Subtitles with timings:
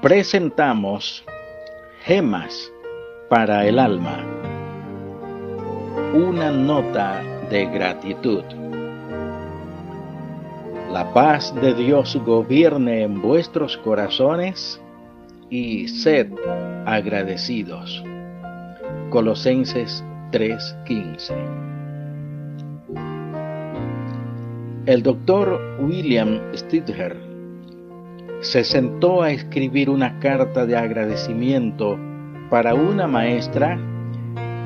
[0.00, 1.24] presentamos
[2.04, 2.72] Gemas
[3.28, 4.24] para el alma.
[6.14, 8.44] Una nota de gratitud.
[10.92, 14.80] La paz de Dios gobierne en vuestros corazones
[15.50, 16.28] y sed
[16.86, 18.02] agradecidos.
[19.10, 21.34] Colosenses 3:15
[24.86, 27.27] El doctor William Stidher
[28.40, 31.98] se sentó a escribir una carta de agradecimiento
[32.50, 33.78] para una maestra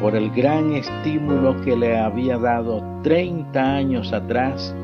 [0.00, 4.74] por el gran estímulo que le había dado 30 años atrás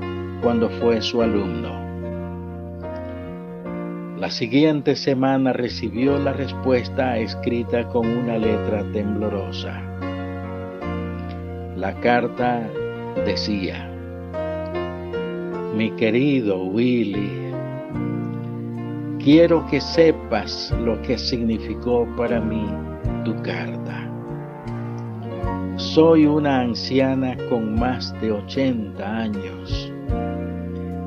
[0.42, 1.84] cuando fue su alumno.
[4.18, 9.82] La siguiente semana recibió la respuesta escrita con una letra temblorosa.
[11.76, 12.66] La carta
[13.26, 13.90] decía,
[15.74, 17.45] mi querido Willy,
[19.26, 22.64] Quiero que sepas lo que significó para mí
[23.24, 24.08] tu carta.
[25.74, 29.92] Soy una anciana con más de 80 años.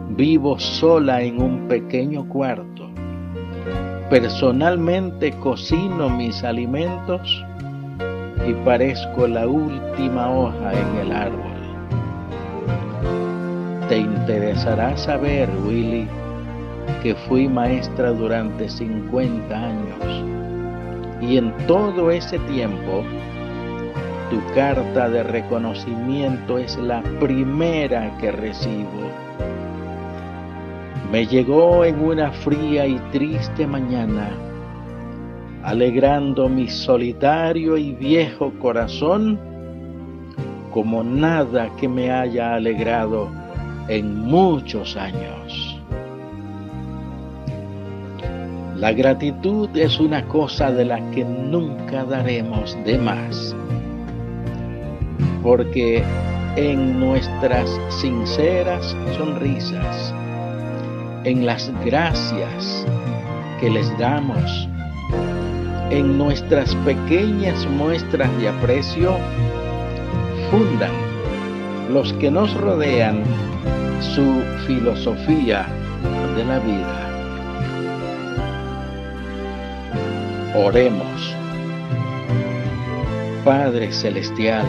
[0.09, 2.89] Vivo sola en un pequeño cuarto.
[4.09, 7.41] Personalmente cocino mis alimentos
[8.45, 11.53] y parezco la última hoja en el árbol.
[13.87, 16.05] Te interesará saber, Willy,
[17.01, 20.29] que fui maestra durante 50 años
[21.21, 23.03] y en todo ese tiempo
[24.29, 29.09] tu carta de reconocimiento es la primera que recibo.
[31.11, 34.29] Me llegó en una fría y triste mañana,
[35.63, 39.39] alegrando mi solitario y viejo corazón
[40.71, 43.29] como nada que me haya alegrado
[43.87, 45.68] en muchos años.
[48.79, 53.53] La gratitud es una cosa de la que nunca daremos de más,
[55.43, 56.01] porque
[56.55, 60.13] en nuestras sinceras sonrisas,
[61.25, 62.85] en las gracias
[63.59, 64.69] que les damos,
[65.89, 69.17] en nuestras pequeñas muestras de aprecio,
[70.49, 70.93] fundan
[71.91, 73.23] los que nos rodean
[73.99, 75.65] su filosofía
[76.37, 77.08] de la vida.
[80.55, 81.35] Oremos.
[83.45, 84.65] Padre Celestial,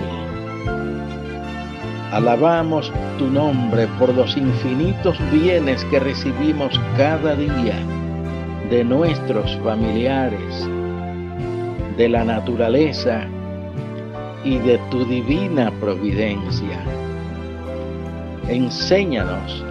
[2.12, 7.76] alabamos tu nombre por los infinitos bienes que recibimos cada día
[8.68, 10.68] de nuestros familiares,
[11.96, 13.26] de la naturaleza
[14.44, 16.78] y de tu divina providencia.
[18.48, 19.64] Enséñanos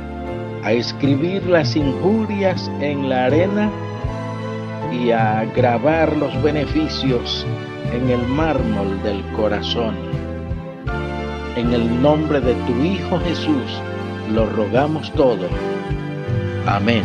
[0.63, 3.69] a escribir las injurias en la arena
[4.91, 7.45] y a grabar los beneficios
[7.93, 9.95] en el mármol del corazón.
[11.55, 13.81] En el nombre de tu Hijo Jesús
[14.33, 15.47] lo rogamos todo.
[16.65, 17.03] Amén.